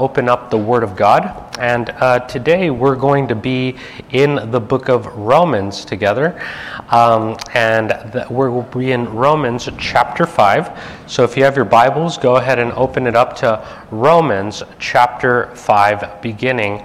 [0.00, 1.56] open up the Word of God.
[1.58, 3.76] And uh, today we're going to be
[4.10, 6.42] in the book of Romans together.
[6.88, 11.04] Um, and the, we'll be in Romans chapter 5.
[11.06, 15.54] So if you have your Bibles, go ahead and open it up to Romans chapter
[15.54, 16.82] 5, beginning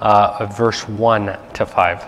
[0.00, 2.04] uh, verse 1 to 5.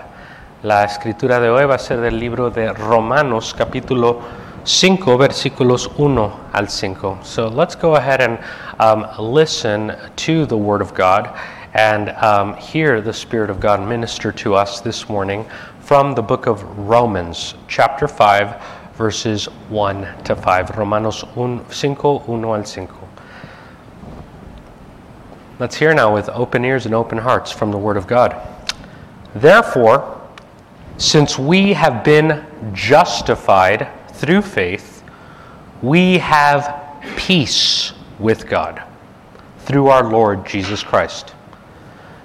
[0.63, 4.23] La escritura de hoy va a ser del libro de Romanos, capítulo
[4.67, 6.19] 5, versículos 1
[6.53, 7.25] al 5.
[7.25, 8.39] So let's go ahead and
[8.81, 11.39] um, listen to the Word of God
[11.75, 15.47] and um, hear the Spirit of God minister to us this morning
[15.79, 18.61] from the book of Romans, chapter 5,
[18.95, 20.71] verses 1 to 5.
[20.77, 21.37] Romanos 5,
[22.27, 22.91] 1 al 5.
[25.61, 28.35] Let's hear now with open ears and open hearts from the Word of God.
[29.37, 30.21] Therefore,
[30.99, 35.05] since we have been justified through faith,
[35.83, 36.85] we have
[37.17, 38.83] peace with God
[39.61, 41.35] through our Lord Jesus Christ,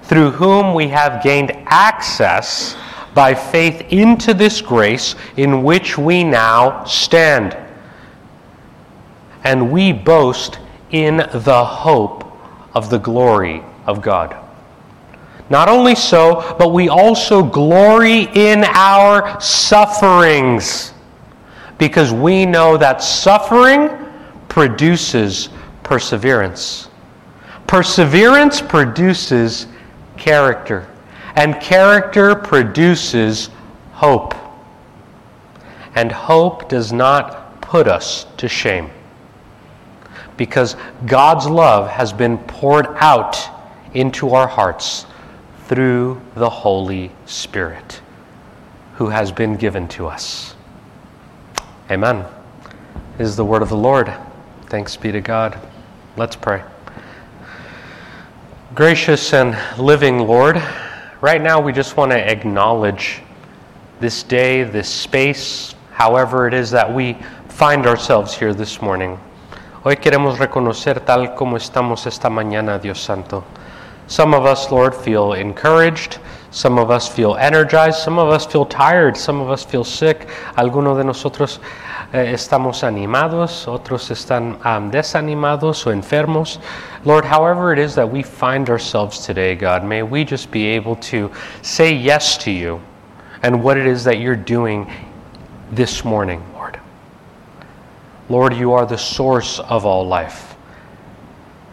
[0.04, 2.76] through whom we have gained access
[3.14, 7.56] by faith into this grace in which we now stand.
[9.44, 10.58] And we boast
[10.92, 12.24] in the hope
[12.74, 14.36] of the glory of God.
[15.50, 20.94] Not only so, but we also glory in our sufferings
[21.82, 23.90] because we know that suffering
[24.48, 25.48] produces
[25.82, 26.88] perseverance.
[27.66, 29.66] Perseverance produces
[30.16, 30.86] character,
[31.34, 33.50] and character produces
[33.94, 34.32] hope.
[35.96, 38.88] And hope does not put us to shame
[40.36, 43.36] because God's love has been poured out
[43.92, 45.04] into our hearts
[45.66, 48.00] through the Holy Spirit
[48.94, 50.54] who has been given to us.
[51.92, 52.24] Amen.
[53.18, 54.10] This is the word of the Lord.
[54.70, 55.58] Thanks be to God.
[56.16, 56.62] Let's pray.
[58.74, 60.56] Gracious and living Lord,
[61.20, 63.20] right now we just want to acknowledge
[64.00, 67.18] this day, this space, however it is that we
[67.50, 69.20] find ourselves here this morning.
[69.84, 73.44] Hoy queremos reconocer tal como estamos esta mañana, Dios Santo.
[74.06, 76.18] Some of us, Lord, feel encouraged.
[76.52, 77.98] Some of us feel energized.
[77.98, 79.16] Some of us feel tired.
[79.16, 80.28] Some of us feel sick.
[80.54, 81.60] Algunos de nosotros
[82.12, 83.66] eh, estamos animados.
[83.66, 86.58] Otros están um, desanimados o enfermos.
[87.06, 90.96] Lord, however it is that we find ourselves today, God, may we just be able
[90.96, 91.32] to
[91.62, 92.82] say yes to you
[93.42, 94.86] and what it is that you're doing
[95.70, 96.78] this morning, Lord.
[98.28, 100.54] Lord, you are the source of all life.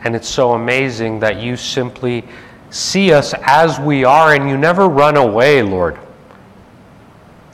[0.05, 2.23] And it's so amazing that you simply
[2.69, 5.97] see us as we are and you never run away, Lord.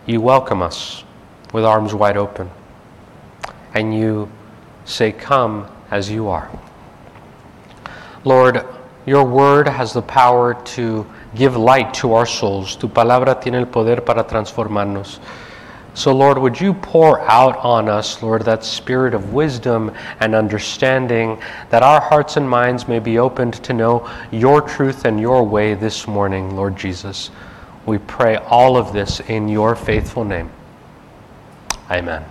[0.06, 1.04] You welcome us
[1.54, 2.50] with arms wide open.
[3.74, 4.30] And you
[4.86, 6.50] say, Come as you are.
[8.24, 8.66] Lord,
[9.06, 11.06] your word has the power to
[11.36, 12.76] give light to our souls.
[12.76, 15.20] Tu palabra tiene el poder para transformarnos.
[15.96, 21.42] So, Lord, would you pour out on us, Lord, that spirit of wisdom and understanding,
[21.70, 25.74] that our hearts and minds may be opened to know your truth and your way
[25.74, 27.32] this morning, Lord Jesus.
[27.86, 30.52] We pray all of this in your faithful name.
[31.90, 32.26] Amen.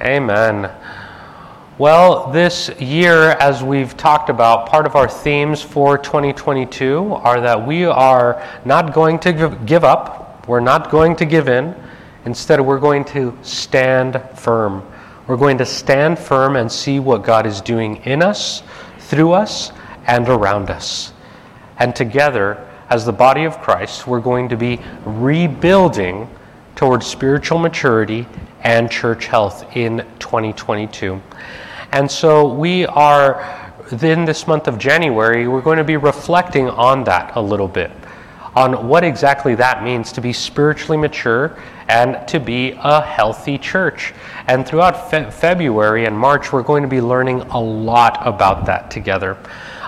[0.00, 0.70] Amen.
[1.78, 7.66] Well, this year, as we've talked about, part of our themes for 2022 are that
[7.66, 11.74] we are not going to give up we're not going to give in.
[12.24, 14.86] Instead, we're going to stand firm.
[15.26, 18.62] We're going to stand firm and see what God is doing in us,
[18.98, 19.72] through us,
[20.06, 21.12] and around us.
[21.78, 26.30] And together, as the body of Christ, we're going to be rebuilding
[26.76, 28.26] towards spiritual maturity
[28.62, 31.20] and church health in 2022.
[31.90, 37.04] And so we are, in this month of January, we're going to be reflecting on
[37.04, 37.90] that a little bit
[38.56, 41.58] on what exactly that means to be spiritually mature
[41.88, 44.14] and to be a healthy church.
[44.48, 48.90] And throughout fe- February and March, we're going to be learning a lot about that
[48.90, 49.36] together.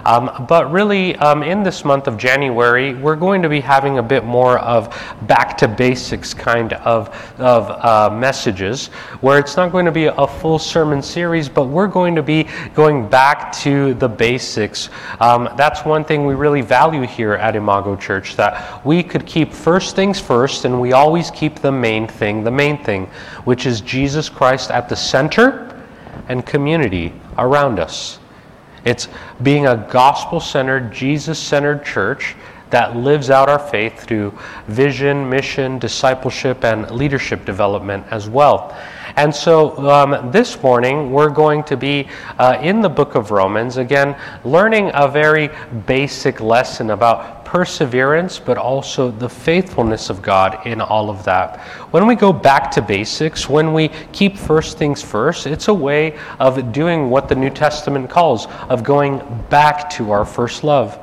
[0.09, 4.03] Um, but really, um, in this month of January, we're going to be having a
[4.03, 4.89] bit more of
[5.27, 8.87] back to basics kind of, of uh, messages,
[9.21, 12.49] where it's not going to be a full sermon series, but we're going to be
[12.73, 14.89] going back to the basics.
[15.21, 19.53] Um, that's one thing we really value here at Imago Church, that we could keep
[19.53, 23.11] first things first, and we always keep the main thing the main thing,
[23.45, 25.85] which is Jesus Christ at the center
[26.29, 28.19] and community around us.
[28.85, 29.09] It's
[29.43, 32.37] being a gospel centered, Jesus centered church
[32.71, 34.37] that lives out our faith through
[34.67, 38.77] vision, mission, discipleship, and leadership development as well.
[39.17, 42.09] And so um, this morning we're going to be
[42.39, 45.51] uh, in the book of Romans, again, learning a very
[45.87, 51.61] basic lesson about perseverance, but also the faithfulness of God in all of that.
[51.93, 56.19] When we go back to basics, when we keep first things first, it's a way
[56.39, 60.97] of doing what the New Testament calls, of going back to our first love.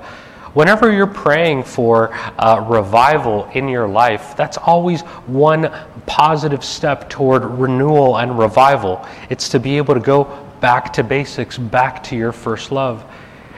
[0.53, 5.73] Whenever you're praying for uh, revival in your life, that's always one
[6.05, 9.03] positive step toward renewal and revival.
[9.31, 10.25] It's to be able to go
[10.61, 13.03] back to basics, back to your first love.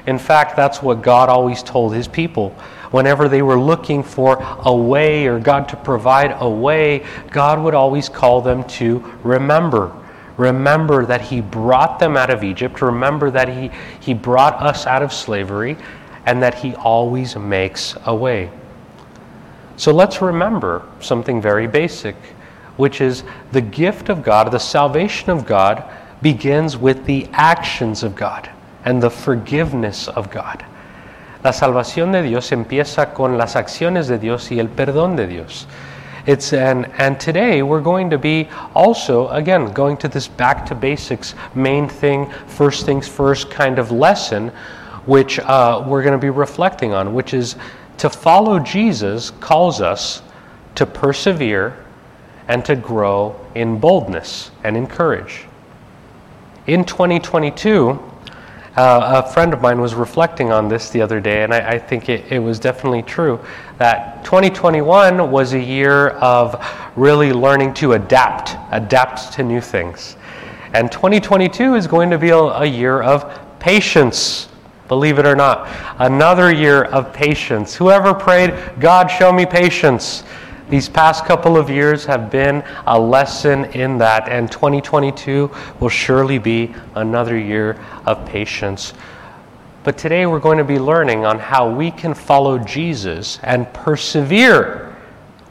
[0.07, 2.55] In fact, that's what God always told his people.
[2.91, 7.73] Whenever they were looking for a way or God to provide a way, God would
[7.73, 9.91] always call them to remember.
[10.37, 12.81] Remember that He brought them out of Egypt.
[12.81, 15.77] Remember that He, he brought us out of slavery
[16.25, 18.49] and that He always makes a way.
[19.77, 22.15] So let's remember something very basic,
[22.77, 25.83] which is the gift of God, the salvation of God,
[26.21, 28.49] begins with the actions of God
[28.85, 30.65] and the forgiveness of God.
[31.47, 35.65] La salvación de Dios empieza con las acciones de Dios y el perdón de Dios.
[36.25, 40.75] It's and and today we're going to be also again going to this back to
[40.75, 44.51] basics main thing first things first kind of lesson,
[45.05, 47.55] which uh, we're going to be reflecting on, which is
[47.99, 50.21] to follow Jesus calls us
[50.75, 51.77] to persevere
[52.49, 55.45] and to grow in boldness and in courage.
[56.65, 57.97] In 2022,
[58.77, 61.79] uh, a friend of mine was reflecting on this the other day, and I, I
[61.79, 63.39] think it, it, was definitely true
[63.79, 66.63] that 2021 was a year of
[66.95, 70.15] really learning to adapt, adapt to new things.
[70.73, 74.47] And 2022 is going to be a, a year of patience,
[74.87, 75.67] believe it or not.
[75.97, 77.73] Another year of patience.
[77.73, 80.23] Whoever prayed, God, show me patience.
[80.69, 85.49] These past couple of years have been a lesson in that, and 2022
[85.79, 88.93] will surely be another year of patience.
[89.85, 94.93] But today we're going to be learning on how we can follow Jesus and persevere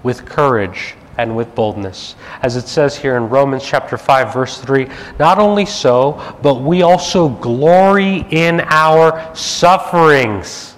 [0.02, 2.14] with courage and with boldness.
[2.42, 4.86] As it says here in Romans chapter 5 verse 3,
[5.18, 10.76] not only so, but we also glory in our sufferings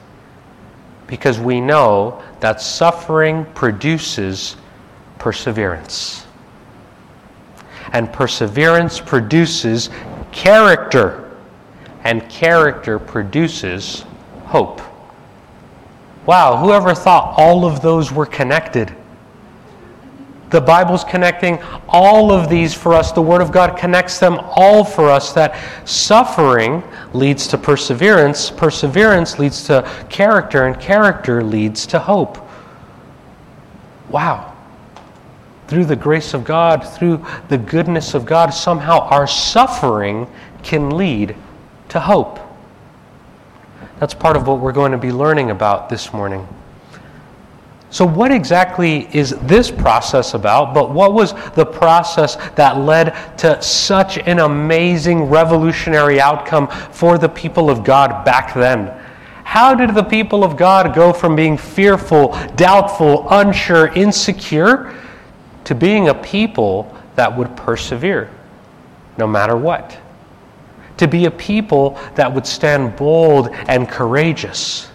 [1.09, 4.57] because we know that suffering produces
[5.19, 6.27] perseverance.
[7.93, 9.91] And perseverance produces
[10.31, 11.37] character,
[12.05, 14.05] and character produces
[14.45, 14.81] hope.
[16.27, 18.95] Wow, whoever thought all of those were connected?
[20.51, 21.59] The Bible's connecting
[21.89, 23.13] all of these for us.
[23.13, 25.33] The Word of God connects them all for us.
[25.33, 25.57] That
[25.87, 32.39] suffering leads to perseverance, perseverance leads to character, and character leads to hope.
[34.09, 34.55] Wow.
[35.67, 40.27] Through the grace of God, through the goodness of God, somehow our suffering
[40.63, 41.37] can lead
[41.91, 42.41] to hope.
[44.01, 46.49] That's part of what we're going to be learning about this morning.
[47.91, 50.75] So, what exactly is this process about?
[50.75, 57.31] But what was the process that led to such an amazing revolutionary outcome for the
[57.31, 58.89] people of God back then?
[59.45, 64.95] How did the people of God go from being fearful, doubtful, unsure, insecure
[65.65, 68.31] to being a people that would persevere
[69.17, 69.97] no matter what?
[70.99, 74.91] To be a people that would stand bold and courageous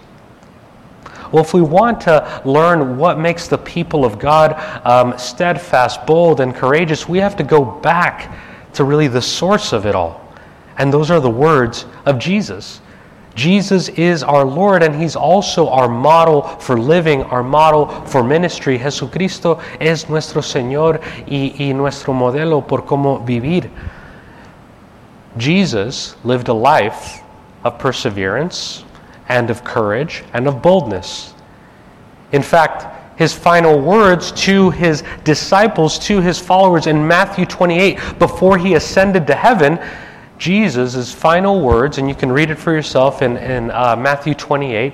[1.34, 4.54] well, if we want to learn what makes the people of God
[4.86, 8.38] um, steadfast, bold, and courageous, we have to go back
[8.74, 10.22] to really the source of it all.
[10.78, 12.82] And those are the words of Jesus.
[13.34, 18.78] Jesus is our Lord and He's also our model for living, our model for ministry.
[18.78, 23.72] Jesucristo es nuestro Señor y, y nuestro modelo por cómo vivir.
[25.38, 27.24] Jesus lived a life
[27.64, 28.84] of perseverance,
[29.34, 31.34] and of courage and of boldness.
[32.34, 38.60] In fact, his final words to his disciples, to his followers in Matthew 28, before
[38.60, 39.80] he ascended to heaven,
[40.38, 44.94] Jesus' final words, and you can read it for yourself in, in uh, Matthew 28,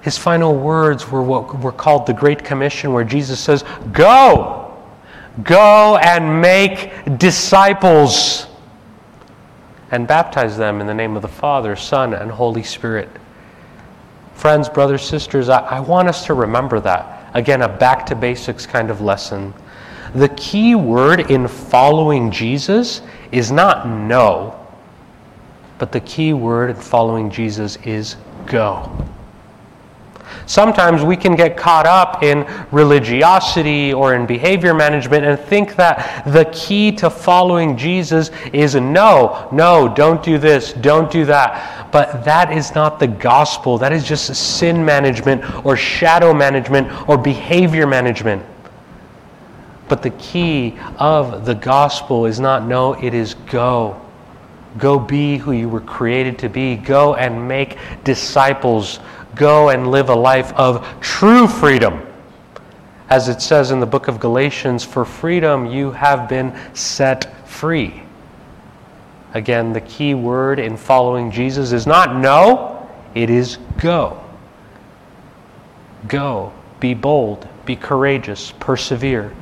[0.00, 4.62] his final words were what were called the Great Commission, where Jesus says, Go!
[5.42, 8.46] Go and make disciples
[9.90, 13.08] and baptize them in the name of the Father, Son, and Holy Spirit.
[14.36, 17.30] Friends, brothers, sisters, I, I want us to remember that.
[17.34, 19.54] Again, a back to basics kind of lesson.
[20.14, 23.00] The key word in following Jesus
[23.32, 24.66] is not no,
[25.78, 28.90] but the key word in following Jesus is go.
[30.46, 36.24] Sometimes we can get caught up in religiosity or in behavior management and think that
[36.32, 41.90] the key to following Jesus is no, no, don't do this, don't do that.
[41.90, 43.76] But that is not the gospel.
[43.76, 48.44] That is just sin management or shadow management or behavior management.
[49.88, 54.00] But the key of the gospel is not no, it is go.
[54.78, 56.76] Go be who you were created to be.
[56.76, 59.00] Go and make disciples
[59.36, 62.04] go and live a life of true freedom.
[63.08, 68.02] As it says in the book of Galatians, for freedom you have been set free.
[69.34, 74.20] Again, the key word in following Jesus is not no, it is go.
[76.08, 76.52] Go.
[76.80, 77.48] Be bold.
[77.64, 78.52] Be courageous.
[78.58, 79.32] Persevere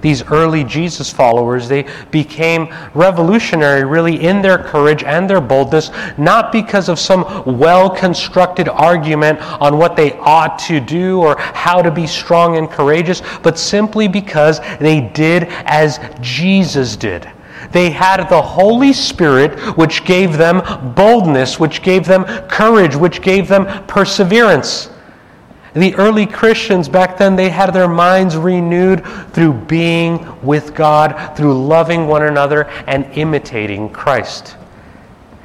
[0.00, 6.52] these early Jesus followers, they became revolutionary really in their courage and their boldness, not
[6.52, 7.24] because of some
[7.58, 12.70] well constructed argument on what they ought to do or how to be strong and
[12.70, 17.30] courageous, but simply because they did as Jesus did.
[17.72, 20.62] They had the Holy Spirit, which gave them
[20.94, 24.90] boldness, which gave them courage, which gave them perseverance.
[25.78, 31.64] The early Christians back then, they had their minds renewed through being with God, through
[31.64, 34.56] loving one another, and imitating Christ.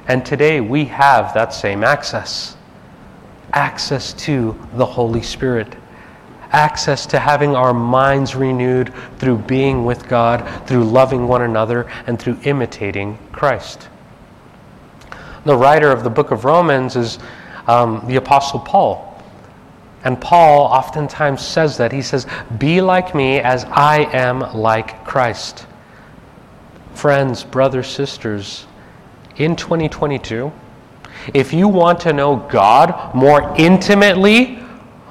[0.08, 2.58] And today we have that same access
[3.54, 5.76] access to the Holy Spirit,
[6.52, 12.20] access to having our minds renewed through being with God, through loving one another, and
[12.20, 13.88] through imitating Christ.
[15.46, 17.20] The writer of the book of Romans is
[17.68, 19.13] um, the Apostle Paul.
[20.04, 21.92] And Paul oftentimes says that.
[21.92, 25.66] He says, Be like me as I am like Christ.
[26.94, 28.68] Friends, brothers, sisters,
[29.38, 30.52] in 2022,
[31.34, 34.60] if you want to know God more intimately,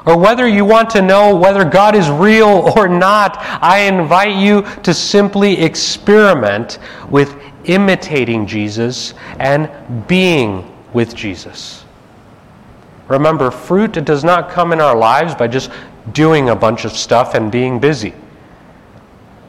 [0.05, 4.63] or whether you want to know whether God is real or not, I invite you
[4.83, 9.71] to simply experiment with imitating Jesus and
[10.07, 11.82] being with Jesus.
[13.09, 15.71] Remember, fruit does not come in our lives by just
[16.13, 18.15] doing a bunch of stuff and being busy.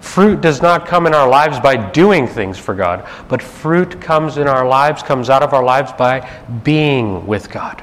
[0.01, 4.37] Fruit does not come in our lives by doing things for God, but fruit comes
[4.37, 6.29] in our lives, comes out of our lives by
[6.63, 7.81] being with God.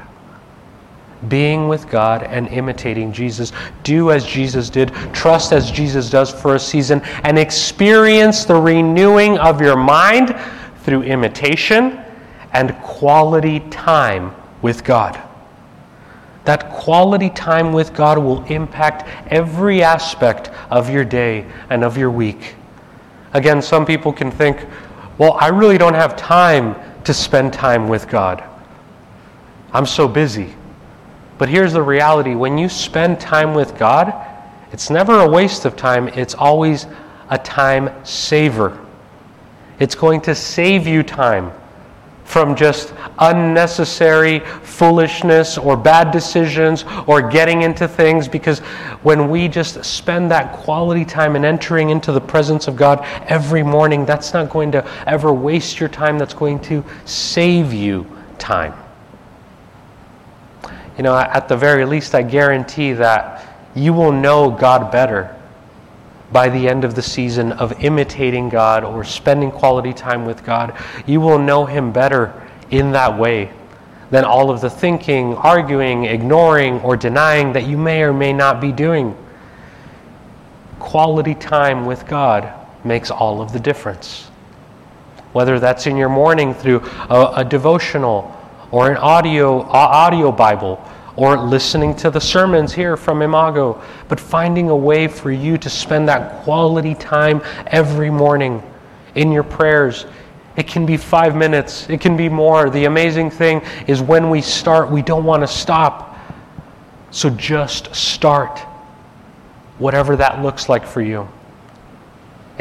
[1.27, 3.51] Being with God and imitating Jesus.
[3.83, 9.37] Do as Jesus did, trust as Jesus does for a season, and experience the renewing
[9.39, 10.39] of your mind
[10.83, 12.03] through imitation
[12.53, 15.21] and quality time with God.
[16.45, 22.09] That quality time with God will impact every aspect of your day and of your
[22.09, 22.55] week.
[23.33, 24.65] Again, some people can think,
[25.17, 28.43] well, I really don't have time to spend time with God.
[29.71, 30.55] I'm so busy.
[31.37, 34.13] But here's the reality when you spend time with God,
[34.71, 36.87] it's never a waste of time, it's always
[37.29, 38.79] a time saver.
[39.79, 41.51] It's going to save you time
[42.31, 48.59] from just unnecessary foolishness or bad decisions or getting into things because
[49.03, 53.63] when we just spend that quality time and entering into the presence of God every
[53.63, 58.07] morning, that's not going to ever waste your time, that's going to save you
[58.39, 58.81] time.
[60.95, 63.45] You know, at the very least, I guarantee that
[63.75, 65.35] you will know God better
[66.31, 70.77] by the end of the season of imitating God or spending quality time with God,
[71.05, 72.33] you will know Him better
[72.69, 73.51] in that way
[74.11, 78.59] than all of the thinking, arguing, ignoring, or denying that you may or may not
[78.59, 79.17] be doing.
[80.79, 84.25] Quality time with God makes all of the difference.
[85.31, 88.37] Whether that's in your morning through a, a devotional
[88.71, 90.83] or an audio, audio Bible
[91.15, 95.69] or listening to the sermons here from Imago, but finding a way for you to
[95.69, 98.63] spend that quality time every morning
[99.15, 100.05] in your prayers.
[100.55, 102.69] It can be five minutes, it can be more.
[102.69, 106.17] The amazing thing is when we start, we don't want to stop.
[107.11, 108.59] So just start,
[109.79, 111.27] whatever that looks like for you.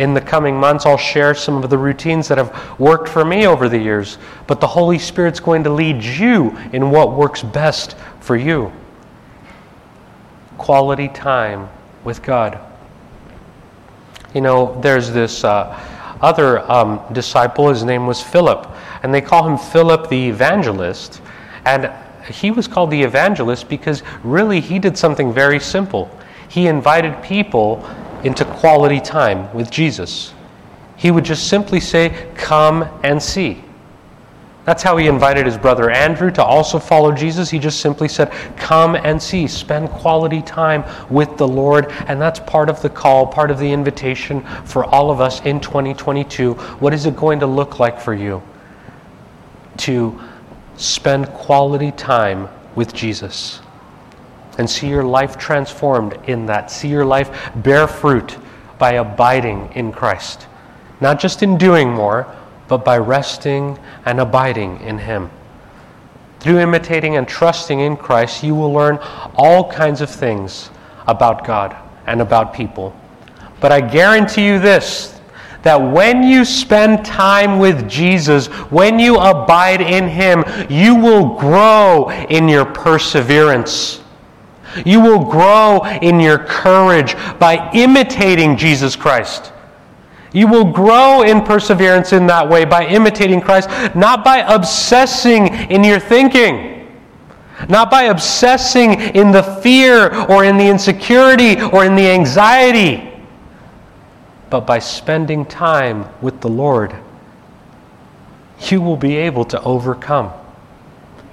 [0.01, 3.47] In the coming months, I'll share some of the routines that have worked for me
[3.47, 4.17] over the years,
[4.47, 8.73] but the Holy Spirit's going to lead you in what works best for you.
[10.57, 11.69] Quality time
[12.03, 12.59] with God.
[14.33, 15.79] You know, there's this uh,
[16.23, 21.21] other um, disciple, his name was Philip, and they call him Philip the evangelist.
[21.67, 21.93] And
[22.33, 26.11] he was called the evangelist because really he did something very simple.
[26.49, 27.87] He invited people
[28.25, 30.35] into quality time with Jesus.
[30.97, 33.65] He would just simply say, Come and see.
[34.67, 37.49] That's how he invited his brother Andrew to also follow Jesus.
[37.49, 41.91] He just simply said, Come and see, spend quality time with the Lord.
[42.07, 45.61] And that's part of the call, part of the invitation for all of us in
[45.61, 46.55] 2022.
[46.55, 48.43] What is it going to look like for you
[49.79, 50.21] to
[50.77, 53.60] spend quality time with Jesus
[54.59, 56.71] and see your life transformed in that?
[56.71, 58.37] See your life bear fruit
[58.79, 60.47] by abiding in Christ.
[61.01, 62.27] Not just in doing more,
[62.69, 65.31] but by resting and abiding in Him.
[66.41, 68.99] Through imitating and trusting in Christ, you will learn
[69.35, 70.71] all kinds of things
[71.07, 71.77] about God
[72.07, 72.97] and about people.
[73.61, 75.21] But I guarantee you this
[75.63, 82.09] that when you spend time with Jesus, when you abide in Him, you will grow
[82.31, 84.00] in your perseverance.
[84.85, 89.53] You will grow in your courage by imitating Jesus Christ.
[90.33, 95.83] You will grow in perseverance in that way by imitating Christ, not by obsessing in
[95.83, 96.89] your thinking,
[97.69, 103.07] not by obsessing in the fear or in the insecurity or in the anxiety,
[104.51, 106.95] but by spending time with the Lord.
[108.69, 110.33] You will be able to overcome.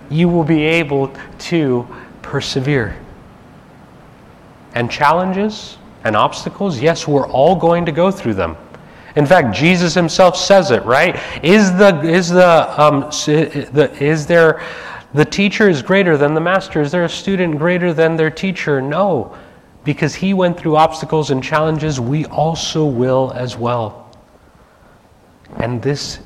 [0.10, 1.88] You will be able to
[2.22, 2.98] persevere.
[4.78, 8.56] And challenges and obstacles, yes, we're all going to go through them.
[9.16, 11.20] In fact, Jesus himself says it, right?
[11.44, 14.62] Is the is the um, is there
[15.16, 16.80] the teacher is greater than the master?
[16.80, 18.80] Is there a student greater than their teacher?
[18.80, 19.36] No.
[19.84, 24.16] Because he went through obstacles and challenges, we also will as well.
[25.56, 26.20] And this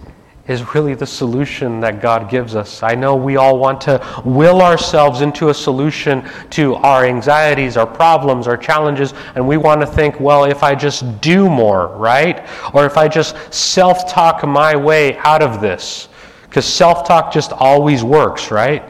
[0.48, 2.82] is really the solution that God gives us.
[2.84, 7.86] I know we all want to will ourselves into a solution to our anxieties, our
[7.86, 12.48] problems, our challenges, and we want to think, well, if I just do more, right?
[12.74, 16.10] Or if I just self talk my way out of this.
[16.44, 18.84] Because self talk just always works, right?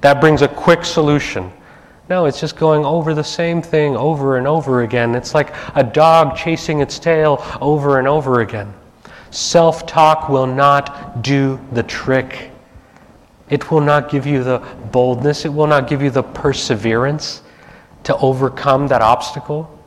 [0.00, 1.52] That brings a quick solution.
[2.08, 5.14] No, it's just going over the same thing over and over again.
[5.14, 8.72] It's like a dog chasing its tail over and over again.
[9.36, 12.52] Self talk will not do the trick.
[13.50, 14.60] It will not give you the
[14.92, 17.42] boldness, it will not give you the perseverance
[18.04, 19.78] to overcome that obstacle.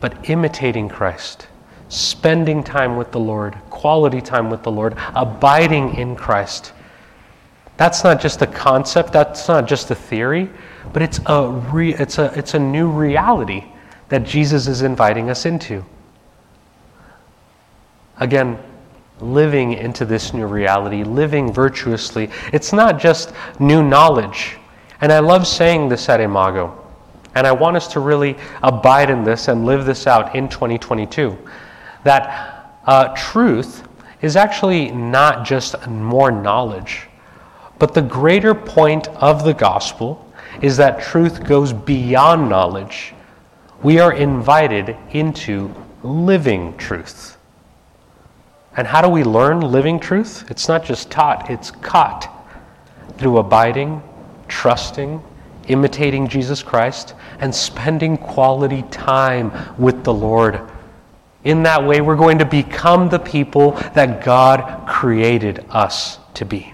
[0.00, 1.46] But imitating Christ,
[1.90, 6.72] spending time with the Lord, quality time with the Lord, abiding in Christ.
[7.76, 10.48] That's not just a concept, that's not just a theory,
[10.94, 13.66] but it's a, re- it's a, it's a new reality
[14.08, 15.84] that Jesus is inviting us into.
[18.20, 18.58] Again,
[19.20, 22.30] living into this new reality, living virtuously.
[22.52, 24.56] It's not just new knowledge.
[25.00, 26.84] And I love saying this at Imago.
[27.34, 31.36] And I want us to really abide in this and live this out in 2022.
[32.04, 33.86] That uh, truth
[34.22, 37.06] is actually not just more knowledge,
[37.78, 40.24] but the greater point of the gospel
[40.62, 43.14] is that truth goes beyond knowledge.
[43.82, 47.37] We are invited into living truth.
[48.76, 50.48] And how do we learn living truth?
[50.50, 52.32] It's not just taught, it's caught
[53.16, 54.02] through abiding,
[54.46, 55.22] trusting,
[55.68, 60.60] imitating Jesus Christ, and spending quality time with the Lord.
[61.44, 66.72] In that way, we're going to become the people that God created us to be.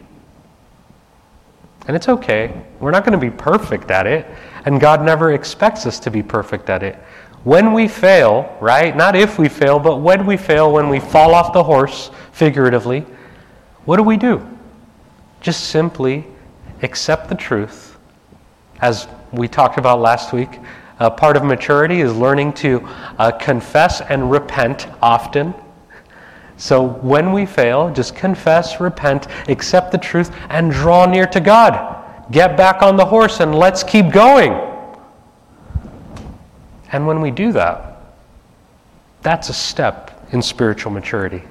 [1.87, 2.62] And it's okay.
[2.80, 4.26] We're not going to be perfect at it,
[4.64, 6.98] and God never expects us to be perfect at it.
[7.44, 8.96] When we fail, right?
[8.96, 13.04] Not if we fail, but when we fail, when we fall off the horse, figuratively,
[13.85, 14.46] what do we do?
[15.42, 16.26] Just simply
[16.83, 17.98] accept the truth.
[18.80, 20.59] As we talked about last week,
[20.98, 22.80] part of maturity is learning to
[23.18, 25.54] uh, confess and repent often.
[26.57, 32.30] So when we fail, just confess, repent, accept the truth, and draw near to God.
[32.30, 34.73] Get back on the horse and let's keep going.
[36.94, 37.96] And when we do that,
[39.22, 41.42] that's a step in spiritual maturity.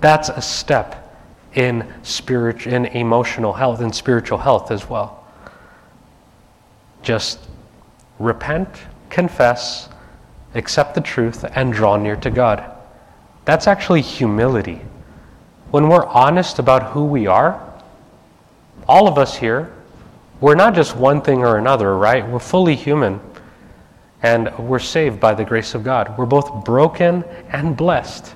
[0.00, 1.16] That's a step
[1.54, 5.24] in spirit in emotional health and spiritual health as well.
[7.02, 7.38] Just
[8.18, 8.68] repent,
[9.08, 9.88] confess,
[10.56, 12.68] accept the truth, and draw near to God.
[13.44, 14.80] That's actually humility.
[15.70, 17.72] When we're honest about who we are,
[18.88, 19.72] all of us here,
[20.40, 22.26] we're not just one thing or another, right?
[22.26, 23.20] We're fully human
[24.26, 26.18] and we're saved by the grace of God.
[26.18, 28.34] We're both broken and blessed.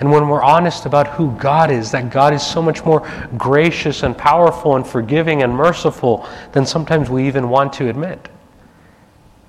[0.00, 4.02] And when we're honest about who God is, that God is so much more gracious
[4.02, 8.28] and powerful and forgiving and merciful than sometimes we even want to admit.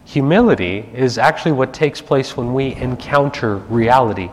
[0.05, 4.29] Humility is actually what takes place when we encounter reality.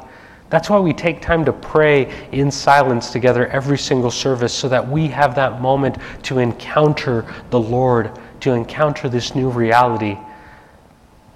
[0.51, 4.87] That's why we take time to pray in silence together every single service so that
[4.87, 8.11] we have that moment to encounter the Lord,
[8.41, 10.19] to encounter this new reality.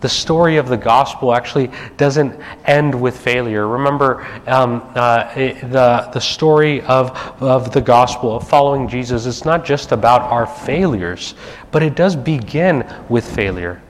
[0.00, 3.66] The story of the gospel actually doesn't end with failure.
[3.66, 7.10] Remember um, uh, the, the story of,
[7.42, 11.34] of the gospel, of following Jesus, it's not just about our failures,
[11.72, 13.82] but it does begin with failure.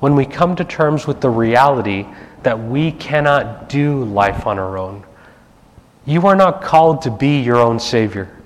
[0.00, 2.06] When we come to terms with the reality
[2.42, 5.04] that we cannot do life on our own.
[6.06, 8.36] You are not called to be your own Savior.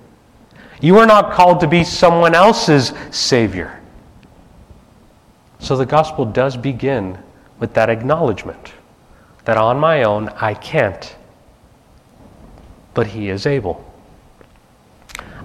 [0.80, 3.80] You are not called to be someone else's Savior.
[5.64, 7.16] So the gospel does begin
[7.58, 8.74] with that acknowledgement
[9.46, 11.16] that on my own I can't,
[12.92, 13.82] but He is able.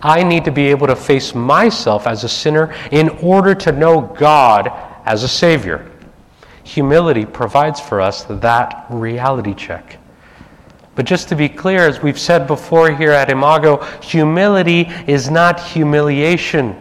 [0.01, 4.01] I need to be able to face myself as a sinner in order to know
[4.01, 4.69] God
[5.05, 5.89] as a Savior.
[6.65, 9.99] Humility provides for us that reality check.
[10.95, 15.61] But just to be clear, as we've said before here at Imago, humility is not
[15.61, 16.75] humiliation.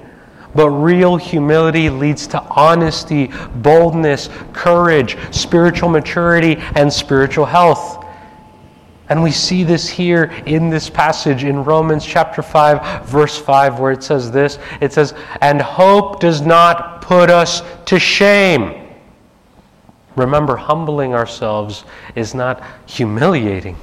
[0.54, 8.04] But real humility leads to honesty, boldness, courage, spiritual maturity, and spiritual health.
[9.10, 13.92] And we see this here in this passage in Romans chapter 5, verse 5, where
[13.92, 18.86] it says this it says, And hope does not put us to shame.
[20.16, 21.84] Remember, humbling ourselves
[22.16, 23.76] is not humiliating,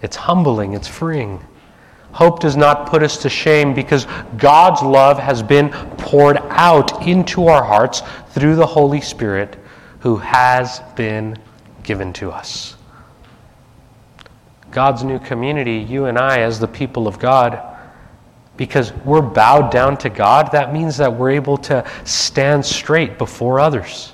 [0.00, 1.40] it's humbling, it's freeing.
[2.12, 7.48] Hope does not put us to shame because God's love has been poured out into
[7.48, 9.58] our hearts through the Holy Spirit
[10.00, 11.38] who has been
[11.82, 12.76] given to us.
[14.70, 17.60] God's new community, you and I, as the people of God,
[18.56, 23.60] because we're bowed down to God, that means that we're able to stand straight before
[23.60, 24.12] others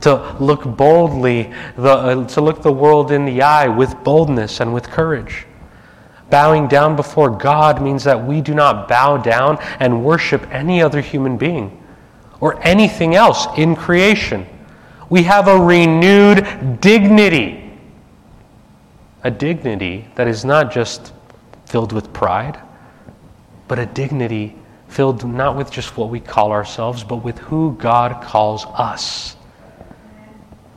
[0.00, 4.72] to look boldly, the, uh, to look the world in the eye with boldness and
[4.72, 5.46] with courage.
[6.30, 11.00] Bowing down before God means that we do not bow down and worship any other
[11.00, 11.76] human being
[12.40, 14.46] or anything else in creation.
[15.10, 17.72] We have a renewed dignity.
[19.24, 21.12] A dignity that is not just
[21.66, 22.60] filled with pride,
[23.68, 24.56] but a dignity
[24.88, 29.36] filled not with just what we call ourselves, but with who God calls us.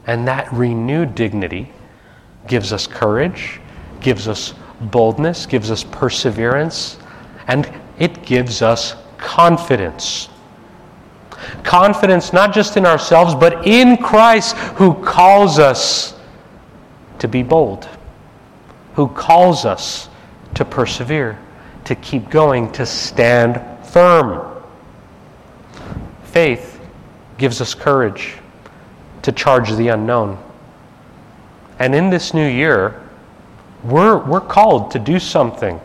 [0.06, 1.72] And that renewed dignity
[2.48, 3.60] gives us courage,
[4.02, 6.98] gives us boldness, gives us perseverance,
[7.48, 10.30] and it gives us confidence.
[11.64, 16.16] Confidence not just in ourselves, but in Christ who calls us
[17.20, 17.88] to be bold,
[18.96, 20.10] who calls us
[20.56, 21.38] to persevere,
[21.86, 24.64] to keep going, to stand firm.
[26.24, 26.82] Faith
[27.38, 28.36] gives us courage
[29.22, 30.38] to charge the unknown.
[31.80, 33.03] And in this new year,
[33.84, 35.80] we're, we're called to do something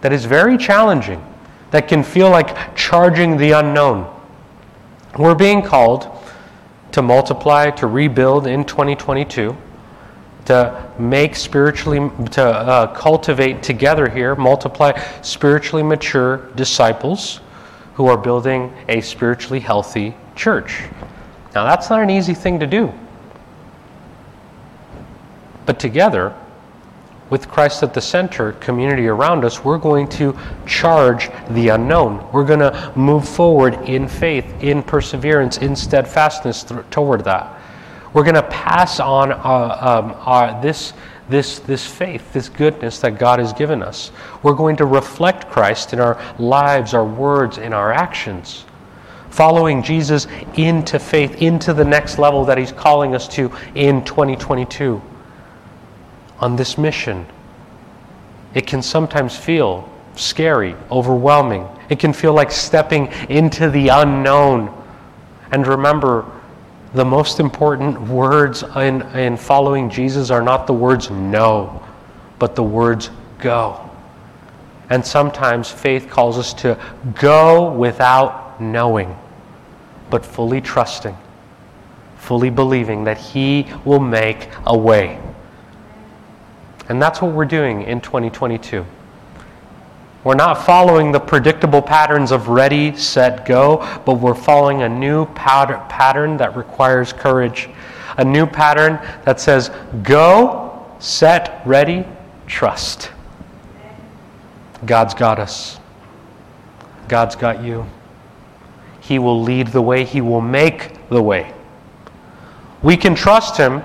[0.00, 1.24] that is very challenging,
[1.70, 4.12] that can feel like charging the unknown.
[5.18, 6.08] We're being called
[6.92, 9.56] to multiply, to rebuild in 2022,
[10.46, 17.40] to make spiritually, to uh, cultivate together here, multiply spiritually mature disciples
[17.94, 20.82] who are building a spiritually healthy church.
[21.54, 22.92] Now, that's not an easy thing to do.
[25.66, 26.34] But together,
[27.30, 32.30] with Christ at the center, community around us, we're going to charge the unknown.
[32.32, 37.58] We're going to move forward in faith, in perseverance, in steadfastness th- toward that.
[38.12, 40.92] We're going to pass on uh, um, our, this,
[41.28, 44.10] this, this faith, this goodness that God has given us.
[44.42, 48.64] We're going to reflect Christ in our lives, our words, in our actions
[49.30, 55.00] following Jesus into faith, into the next level that He's calling us to in 2022.
[56.40, 57.26] On this mission,
[58.54, 61.66] it can sometimes feel scary, overwhelming.
[61.88, 64.74] It can feel like stepping into the unknown.
[65.52, 66.30] And remember,
[66.94, 71.82] the most important words in, in following Jesus are not the words no,
[72.38, 73.88] but the words go.
[74.88, 76.76] And sometimes faith calls us to
[77.14, 79.16] go without knowing
[80.10, 81.16] but fully trusting,
[82.16, 85.20] fully believing that He will make a way.
[86.90, 88.84] And that's what we're doing in 2022.
[90.24, 95.24] We're not following the predictable patterns of ready, set, go, but we're following a new
[95.26, 97.68] pattern that requires courage.
[98.18, 99.70] A new pattern that says,
[100.02, 102.04] go, set, ready,
[102.48, 103.12] trust.
[104.84, 105.78] God's got us.
[107.06, 107.86] God's got you.
[109.00, 111.54] He will lead the way, He will make the way.
[112.82, 113.80] We can trust Him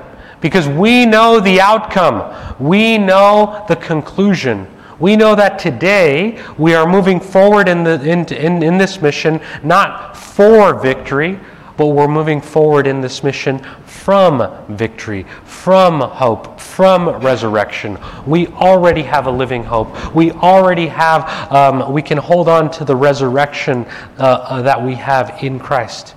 [0.46, 4.68] because we know the outcome, we know the conclusion.
[5.00, 9.42] We know that today we are moving forward in, the, in, in, in this mission
[9.64, 11.40] not for victory,
[11.78, 17.98] but we're moving forward in this mission from victory, from hope, from resurrection.
[18.28, 20.14] We already have a living hope.
[20.14, 23.88] We already have, um, we can hold on to the resurrection
[24.20, 26.14] uh, uh, that we have in Christ.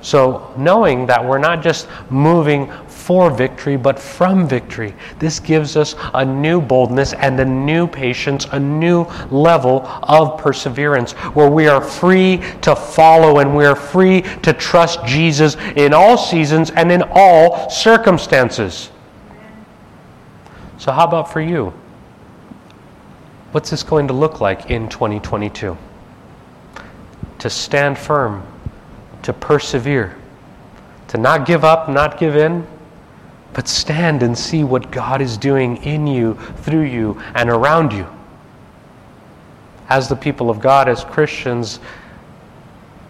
[0.00, 2.70] So, knowing that we're not just moving
[3.08, 4.94] for victory, but from victory.
[5.18, 11.12] This gives us a new boldness and a new patience, a new level of perseverance
[11.32, 16.18] where we are free to follow and we are free to trust Jesus in all
[16.18, 18.90] seasons and in all circumstances.
[20.76, 21.72] So, how about for you?
[23.52, 25.78] What's this going to look like in 2022?
[27.38, 28.46] To stand firm,
[29.22, 30.14] to persevere,
[31.06, 32.66] to not give up, not give in,
[33.52, 38.06] but stand and see what God is doing in you, through you, and around you.
[39.88, 41.80] As the people of God, as Christians,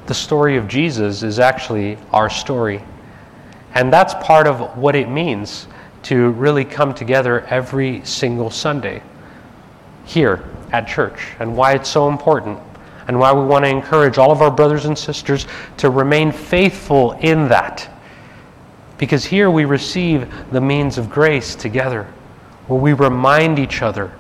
[0.07, 2.83] the story of Jesus is actually our story.
[3.75, 5.67] And that's part of what it means
[6.05, 9.03] to really come together every single Sunday
[10.05, 12.59] here at church and why it's so important
[13.09, 15.47] and why we want to encourage all of our brothers and sisters
[15.77, 17.91] to remain faithful in that
[18.99, 22.05] because here we receive the means of grace together,
[22.67, 24.13] where we remind each other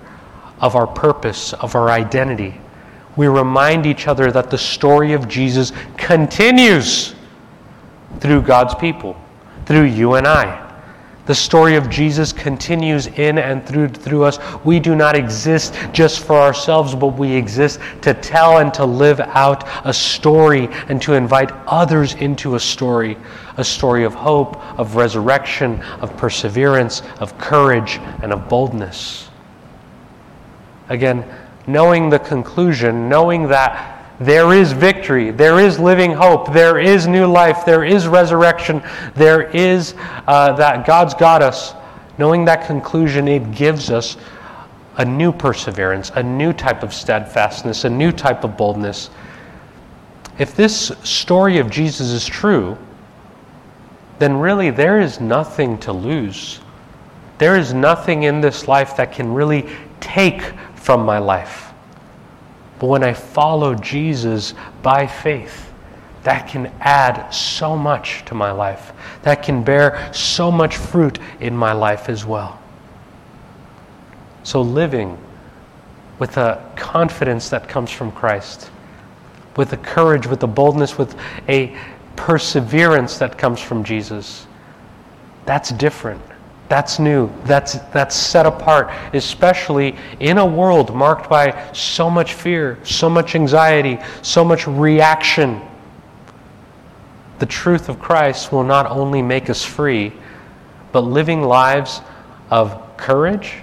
[0.60, 2.60] of our purpose, of our identity.
[3.16, 7.14] We remind each other that the story of Jesus continues
[8.20, 9.20] through God's people,
[9.66, 10.67] through you and I.
[11.28, 14.38] The story of Jesus continues in and through, through us.
[14.64, 19.20] We do not exist just for ourselves, but we exist to tell and to live
[19.20, 23.18] out a story and to invite others into a story
[23.58, 29.28] a story of hope, of resurrection, of perseverance, of courage, and of boldness.
[30.88, 31.24] Again,
[31.66, 37.26] knowing the conclusion, knowing that there is victory, there is living hope, there is new
[37.26, 38.82] life, there is resurrection,
[39.14, 39.94] there is
[40.26, 41.74] uh, that God's got us.
[42.18, 44.16] Knowing that conclusion, it gives us
[44.96, 49.10] a new perseverance, a new type of steadfastness, a new type of boldness.
[50.38, 52.76] If this story of Jesus is true,
[54.18, 56.58] then really there is nothing to lose.
[57.38, 59.68] There is nothing in this life that can really
[60.00, 60.42] take
[60.74, 61.67] from my life.
[62.78, 65.72] But when I follow Jesus by faith,
[66.22, 68.92] that can add so much to my life.
[69.22, 72.60] That can bear so much fruit in my life as well.
[74.42, 75.18] So, living
[76.18, 78.70] with a confidence that comes from Christ,
[79.56, 81.16] with the courage, with the boldness, with
[81.48, 81.76] a
[82.16, 84.46] perseverance that comes from Jesus.
[85.46, 86.20] That's different.
[86.68, 87.30] That's new.
[87.44, 93.34] That's, that's set apart, especially in a world marked by so much fear, so much
[93.34, 95.62] anxiety, so much reaction.
[97.38, 100.12] The truth of Christ will not only make us free,
[100.92, 102.02] but living lives
[102.50, 103.58] of courage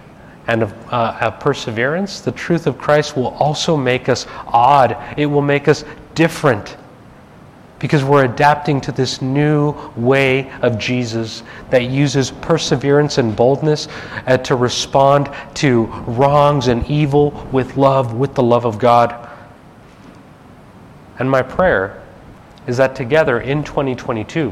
[0.47, 4.97] and of, uh, of perseverance, the truth of Christ will also make us odd.
[5.17, 6.77] It will make us different
[7.85, 13.87] because we're adapting to this new way of Jesus that uses perseverance and boldness
[14.25, 19.29] uh, to respond to wrongs and evil with love, with the love of God.
[21.19, 22.01] And my prayer
[22.65, 24.51] is that together in 2022,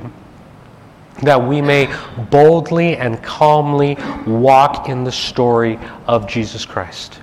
[1.24, 1.92] that we may
[2.30, 7.20] boldly and calmly walk in the story of Jesus Christ.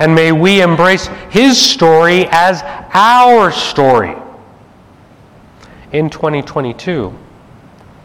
[0.00, 2.60] And may we embrace his story as
[2.92, 4.16] our story
[5.94, 7.16] in 2022,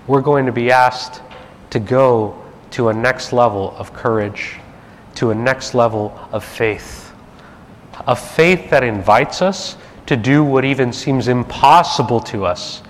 [0.05, 1.23] we're going to be asked
[1.71, 4.57] to go to a next level of courage,
[5.15, 7.11] to a next level of faith.
[8.05, 9.75] A faith that invites us
[10.05, 12.83] to do what even seems impossible to us.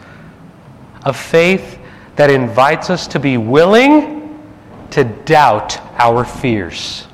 [1.06, 1.80] A faith
[2.18, 4.38] that invites us to be willing
[4.92, 7.08] to doubt our fears.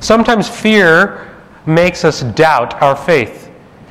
[0.00, 1.30] Sometimes fear
[1.66, 3.43] makes us doubt our faith.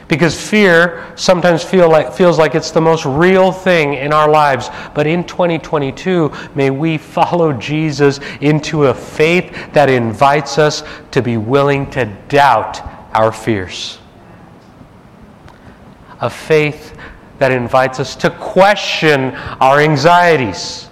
[0.07, 4.69] Because fear sometimes feel like, feels like it's the most real thing in our lives.
[4.93, 11.37] But in 2022, may we follow Jesus into a faith that invites us to be
[11.37, 12.81] willing to doubt
[13.13, 13.99] our fears.
[16.19, 16.97] A faith
[17.39, 20.89] that invites us to question our anxieties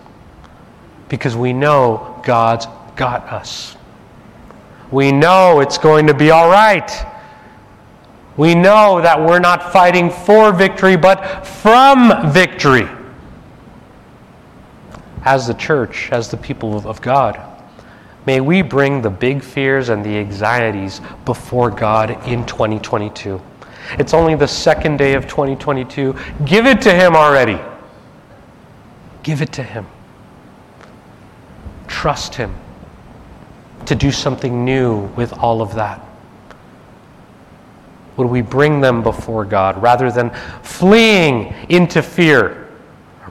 [1.09, 3.75] because we know God's got us.
[4.91, 6.89] We know it's going to be all right.
[8.37, 12.87] We know that we're not fighting for victory, but from victory.
[15.23, 17.39] as the church, as the people of, God,
[18.25, 23.39] may we bring the big fears and the anxieties before God in 2022.
[23.99, 26.15] It's only the second day of 2022.
[26.45, 27.59] Give it to Him already.
[29.21, 29.85] Give it to Him.
[31.87, 32.55] Trust Him
[33.85, 36.03] to do something new with all of that.
[38.21, 40.29] Would we bring them before God rather than
[40.61, 42.69] fleeing into fear,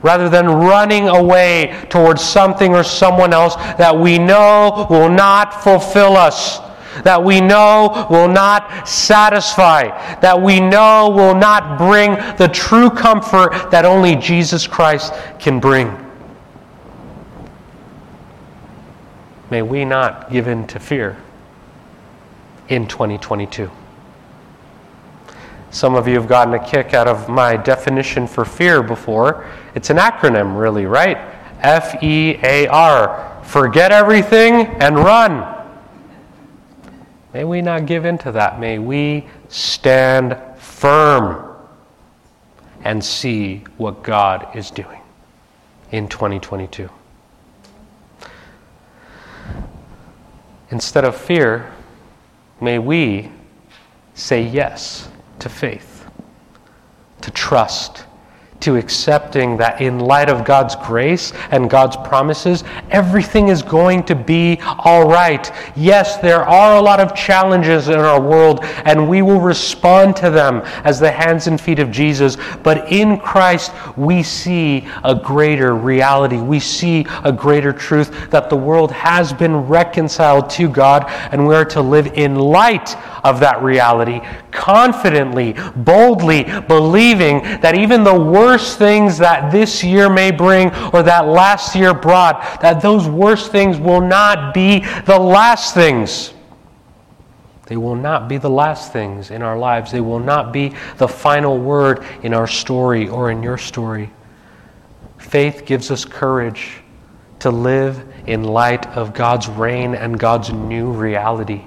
[0.03, 6.17] rather than running away towards something or someone else that we know will not fulfill
[6.17, 6.59] us?
[7.05, 9.85] that we know will not satisfy,
[10.19, 15.97] that we know will not bring the true comfort that only Jesus Christ can bring.
[19.51, 21.17] May we not give in to fear
[22.69, 23.71] in 2022.
[25.71, 29.47] Some of you have gotten a kick out of my definition for fear before.
[29.77, 31.17] It's an acronym, really, right?
[31.61, 33.41] F E A R.
[33.45, 35.57] Forget everything and run.
[37.33, 38.59] May we not give in to that.
[38.59, 41.55] May we stand firm
[42.83, 45.01] and see what God is doing
[45.93, 46.89] in 2022.
[50.71, 51.73] Instead of fear,
[52.61, 53.31] may we
[54.15, 55.09] say yes
[55.41, 56.07] to faith,
[57.23, 58.05] to trust,
[58.61, 64.15] to accepting that in light of God's grace and God's promises, everything is going to
[64.15, 65.51] be all right.
[65.75, 70.31] Yes, there are a lot of challenges in our world, and we will respond to
[70.31, 72.37] them as the hands and feet of Jesus.
[72.63, 76.37] But in Christ, we see a greater reality.
[76.37, 81.55] We see a greater truth that the world has been reconciled to God, and we
[81.55, 84.21] are to live in light of that reality,
[84.61, 91.27] confidently, boldly, believing that even the worst things that this year may bring or that
[91.27, 96.35] last year brought, that those worst things will not be the last things.
[97.65, 99.91] They will not be the last things in our lives.
[99.93, 104.11] They will not be the final word in our story or in your story.
[105.17, 106.83] Faith gives us courage
[107.39, 111.65] to live in light of God's reign and God's new reality.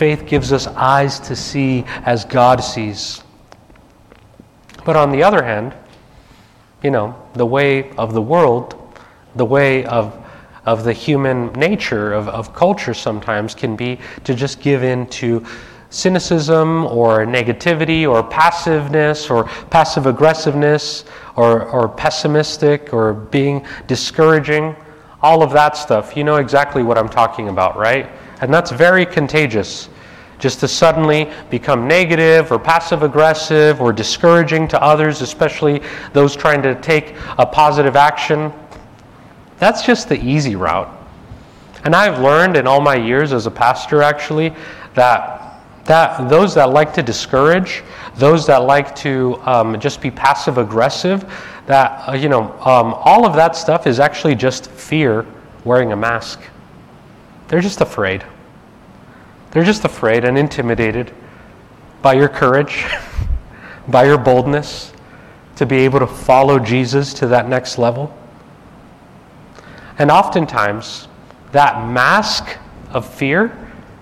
[0.00, 3.22] Faith gives us eyes to see as God sees.
[4.86, 5.74] But on the other hand,
[6.82, 8.96] you know, the way of the world,
[9.36, 10.18] the way of,
[10.64, 15.44] of the human nature, of, of culture sometimes can be to just give in to
[15.90, 21.04] cynicism or negativity or passiveness or passive aggressiveness
[21.36, 24.74] or, or pessimistic or being discouraging.
[25.20, 26.16] All of that stuff.
[26.16, 28.10] You know exactly what I'm talking about, right?
[28.40, 29.88] And that's very contagious.
[30.38, 35.82] Just to suddenly become negative or passive aggressive or discouraging to others, especially
[36.14, 38.50] those trying to take a positive action.
[39.58, 40.88] That's just the easy route.
[41.84, 44.54] And I've learned in all my years as a pastor, actually,
[44.94, 45.40] that
[45.84, 47.82] that those that like to discourage,
[48.16, 51.24] those that like to um, just be passive aggressive,
[51.66, 55.26] that uh, you know, um, all of that stuff is actually just fear
[55.64, 56.40] wearing a mask.
[57.50, 58.24] They're just afraid.
[59.50, 61.12] They're just afraid and intimidated
[62.00, 62.86] by your courage,
[63.88, 64.92] by your boldness
[65.56, 68.16] to be able to follow Jesus to that next level.
[69.98, 71.08] And oftentimes,
[71.50, 72.56] that mask
[72.90, 73.52] of fear,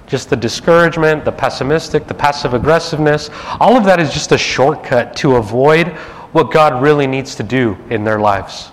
[0.07, 3.31] just the discouragement, the pessimistic, the passive aggressiveness,
[3.61, 5.89] all of that is just a shortcut to avoid
[6.33, 8.73] what God really needs to do in their lives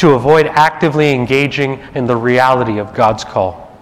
[0.00, 3.78] to avoid actively engaging in the reality of God's call.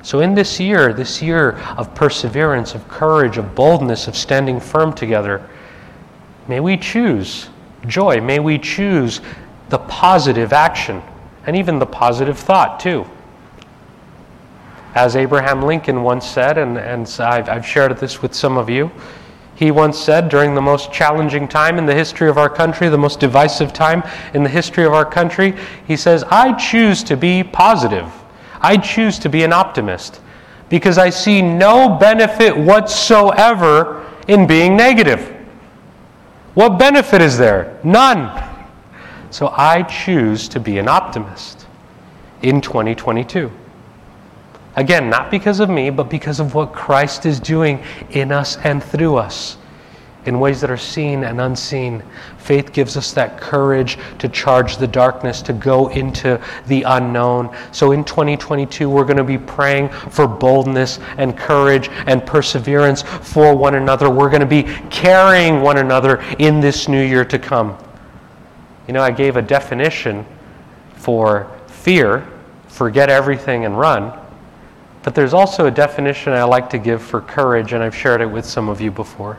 [0.00, 4.94] So, in this year, this year of perseverance, of courage, of boldness, of standing firm
[4.94, 5.46] together,
[6.48, 7.50] may we choose
[7.86, 8.22] joy.
[8.22, 9.20] May we choose
[9.68, 11.02] the positive action
[11.44, 13.04] and even the positive thought, too.
[14.94, 18.90] As Abraham Lincoln once said, and, and I've, I've shared this with some of you,
[19.58, 22.96] he once said during the most challenging time in the history of our country, the
[22.96, 25.52] most divisive time in the history of our country,
[25.84, 28.08] he says, I choose to be positive.
[28.60, 30.20] I choose to be an optimist
[30.68, 35.34] because I see no benefit whatsoever in being negative.
[36.54, 37.80] What benefit is there?
[37.82, 38.30] None.
[39.30, 41.66] So I choose to be an optimist
[42.42, 43.50] in 2022.
[44.78, 48.80] Again, not because of me, but because of what Christ is doing in us and
[48.80, 49.56] through us
[50.24, 52.00] in ways that are seen and unseen.
[52.36, 57.52] Faith gives us that courage to charge the darkness, to go into the unknown.
[57.72, 63.56] So in 2022, we're going to be praying for boldness and courage and perseverance for
[63.56, 64.08] one another.
[64.08, 67.76] We're going to be carrying one another in this new year to come.
[68.86, 70.24] You know, I gave a definition
[70.94, 72.28] for fear,
[72.68, 74.27] forget everything and run.
[75.08, 78.26] But there's also a definition I like to give for courage, and I've shared it
[78.26, 79.38] with some of you before.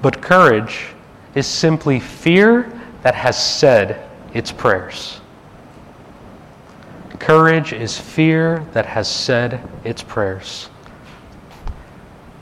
[0.00, 0.86] But courage
[1.34, 5.20] is simply fear that has said its prayers.
[7.18, 10.70] Courage is fear that has said its prayers.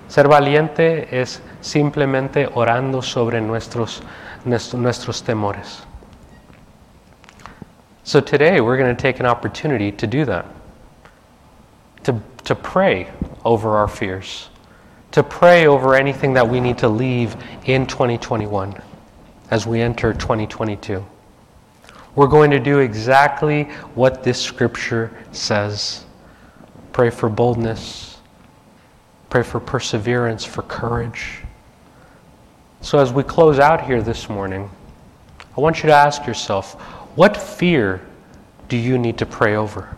[0.07, 4.03] Ser valiente es simplemente orando sobre nuestros,
[4.45, 5.85] nuestros temores.
[8.05, 10.56] So today we're going to take an opportunity to do that.
[12.47, 13.11] To, pray
[13.45, 14.49] over our fears.
[15.13, 18.81] To pray over anything that we need to leave in 2021
[19.51, 21.05] as we enter 2022.
[22.15, 26.05] We're going to do exactly what this scripture says
[26.93, 28.17] pray for boldness,
[29.29, 31.41] pray for perseverance, for courage.
[32.81, 34.71] So, as we close out here this morning,
[35.57, 36.75] I want you to ask yourself
[37.17, 38.01] what fear
[38.69, 39.97] do you need to pray over?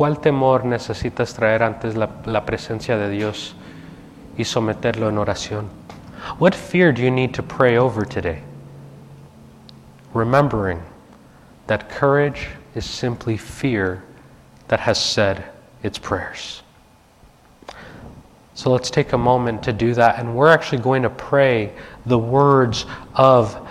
[0.00, 1.60] ¿Cuál temor necesitas traer
[1.94, 3.54] la, la presencia de Dios
[4.38, 5.68] y someterlo en oración?
[6.38, 8.42] What fear do you need to pray over today?
[10.14, 10.82] remembering
[11.66, 14.02] that courage is simply fear
[14.68, 15.44] that has said
[15.82, 16.62] its prayers.
[18.54, 21.72] So let's take a moment to do that, and we're actually going to pray
[22.06, 23.68] the words of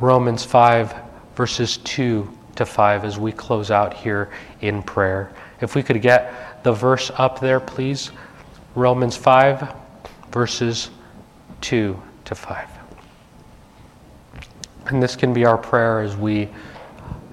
[0.00, 0.94] Romans 5,
[1.36, 5.30] verses 2 to 5, as we close out here in prayer.
[5.60, 8.10] If we could get the verse up there, please.
[8.74, 9.74] Romans 5,
[10.30, 10.90] verses
[11.60, 12.68] 2 to 5.
[14.86, 16.48] And this can be our prayer as we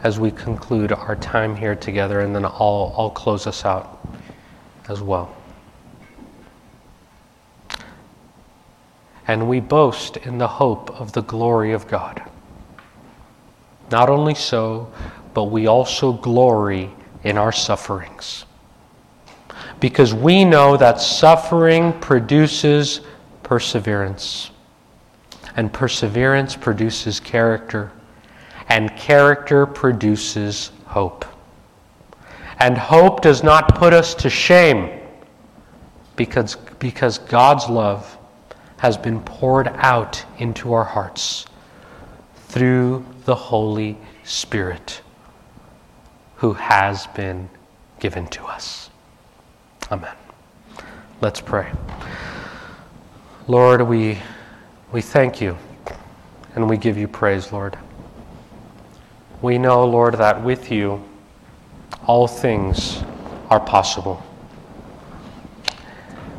[0.05, 4.07] as we conclude our time here together, and then I'll, I'll close us out
[4.87, 5.35] as well.
[9.27, 12.21] And we boast in the hope of the glory of God.
[13.89, 14.93] Not only so,
[15.33, 16.91] but we also glory
[17.25, 18.45] in our sufferings.
[19.81, 23.01] Because we know that suffering produces
[23.43, 24.51] perseverance
[25.57, 27.91] and perseverance produces character,
[28.69, 31.25] and character produces hope.
[32.59, 35.01] And hope does not put us to shame
[36.15, 38.17] because, because God's love
[38.77, 41.45] has been poured out into our hearts
[42.47, 45.01] through the Holy Spirit
[46.45, 47.49] who has been
[47.99, 48.91] given to us.
[49.91, 50.13] Amen.
[51.19, 51.71] Let's pray.
[53.47, 54.19] Lord, we
[54.91, 55.57] we thank you
[56.53, 57.75] and we give you praise, Lord.
[59.41, 61.03] We know, Lord, that with you
[62.05, 63.01] all things
[63.49, 64.21] are possible.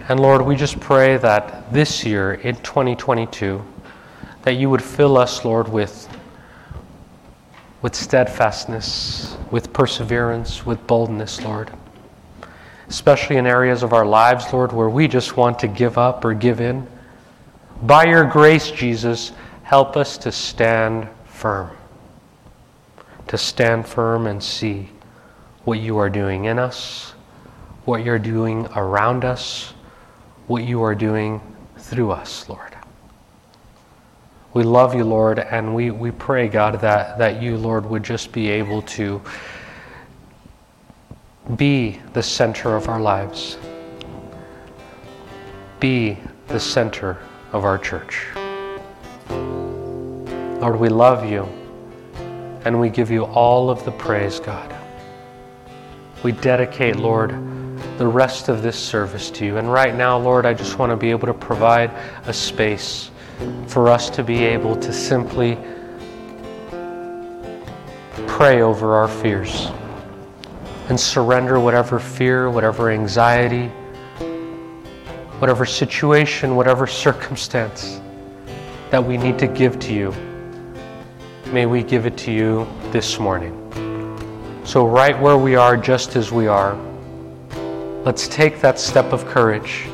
[0.09, 3.61] And Lord, we just pray that this year in 2022
[4.43, 6.09] that you would fill us, Lord, with
[7.87, 11.71] with steadfastness, with perseverance, with boldness, Lord.
[12.89, 16.35] Especially in areas of our lives, Lord, where we just want to give up or
[16.35, 16.85] give in.
[17.83, 19.31] By your grace, Jesus,
[19.63, 21.71] help us to stand firm.
[23.29, 24.91] To stand firm and see
[25.63, 27.13] what you are doing in us,
[27.85, 29.75] what you're doing around us,
[30.49, 31.41] what you are doing
[31.79, 32.76] through us, Lord.
[34.57, 38.33] We love you, Lord, and we, we pray, God, that, that you, Lord, would just
[38.33, 39.21] be able to
[41.57, 43.59] be the center of our lives,
[45.79, 46.17] be
[46.49, 47.19] the center
[47.53, 48.29] of our church.
[49.29, 51.43] Lord, we love you
[52.65, 54.75] and we give you all of the praise, God.
[56.23, 57.33] We dedicate, Lord,
[57.99, 59.59] the rest of this service to you.
[59.59, 61.91] And right now, Lord, I just want to be able to provide
[62.25, 63.11] a space
[63.67, 65.59] for us to be able to simply
[68.27, 69.69] pray over our fears
[70.89, 73.67] and surrender whatever fear, whatever anxiety,
[75.39, 78.01] whatever situation, whatever circumstance
[78.91, 80.15] that we need to give to you,
[81.53, 83.63] may we give it to you this morning.
[84.65, 86.77] So, right where we are, just as we are,
[88.05, 89.87] let's take that step of courage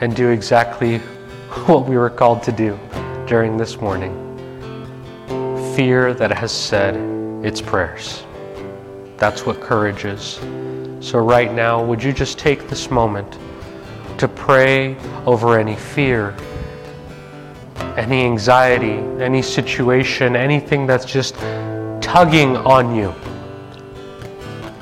[0.00, 1.00] and do exactly
[1.66, 2.78] what we were called to do
[3.26, 4.12] during this morning.
[5.76, 6.96] Fear that has said
[7.44, 8.24] its prayers.
[9.16, 10.40] That's what courage is.
[11.00, 13.38] So, right now, would you just take this moment?
[14.22, 14.96] to pray
[15.26, 16.36] over any fear,
[17.96, 21.34] any anxiety, any situation, anything that's just
[22.00, 23.12] tugging on you.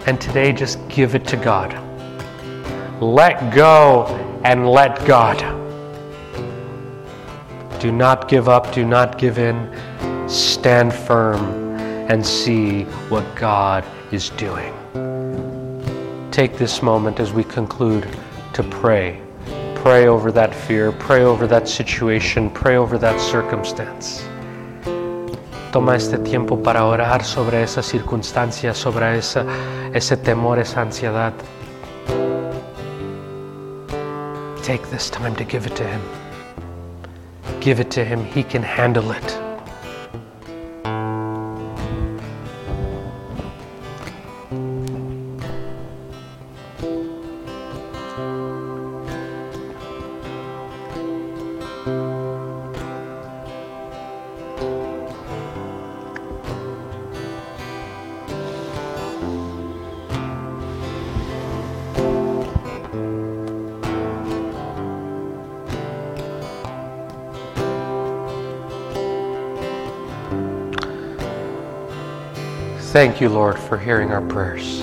[0.06, 1.72] And today, just give it to God.
[3.00, 4.06] Let go
[4.44, 5.59] and let God.
[7.80, 9.56] Do not give up, do not give in.
[10.28, 11.40] Stand firm
[12.10, 14.74] and see what God is doing.
[16.30, 18.06] Take this moment as we conclude
[18.52, 19.22] to pray.
[19.76, 24.26] Pray over that fear, pray over that situation, pray over that circumstance.
[25.72, 29.46] Toma este tiempo para orar sobre esa circunstancia, sobre esa,
[29.94, 31.32] ese temor, esa ansiedad.
[34.62, 36.19] Take this time to give it to Him.
[37.60, 38.24] Give it to Him.
[38.24, 39.49] He can handle it.
[73.00, 74.80] Thank you, Lord, for hearing our prayers.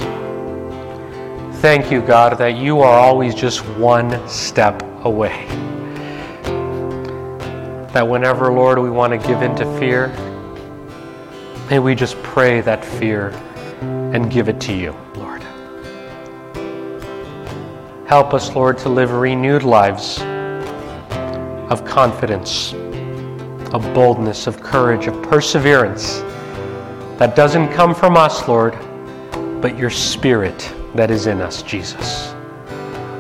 [1.62, 5.46] Thank you, God, that you are always just one step away.
[7.94, 10.08] That whenever, Lord, we want to give in to fear,
[11.70, 13.30] may we just pray that fear
[13.82, 15.44] and give it to you, Lord.
[18.08, 20.22] Help us, Lord, to live renewed lives
[21.70, 22.74] of confidence,
[23.74, 26.24] of boldness, of courage, of perseverance
[27.18, 28.74] that doesn't come from us, Lord,
[29.62, 32.34] but your Spirit that is in us, Jesus.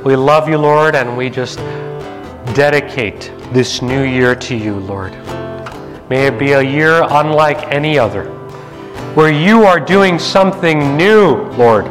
[0.05, 1.57] We love you, Lord, and we just
[2.53, 5.13] dedicate this new year to you, Lord.
[6.09, 8.25] May it be a year unlike any other,
[9.15, 11.87] where you are doing something new, Lord,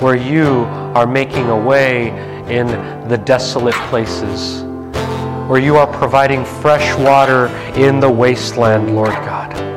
[0.00, 0.64] where you
[0.96, 2.08] are making a way
[2.52, 2.66] in
[3.08, 4.64] the desolate places,
[5.48, 9.69] where you are providing fresh water in the wasteland, Lord God.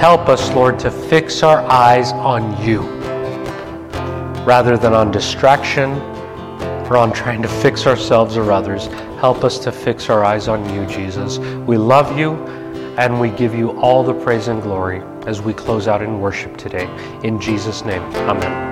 [0.00, 2.80] Help us, Lord, to fix our eyes on you
[4.46, 5.90] rather than on distraction
[6.88, 8.86] or on trying to fix ourselves or others.
[9.20, 11.36] Help us to fix our eyes on you, Jesus.
[11.38, 12.32] We love you
[12.96, 16.56] and we give you all the praise and glory as we close out in worship
[16.56, 16.88] today.
[17.22, 18.69] In Jesus' name, amen.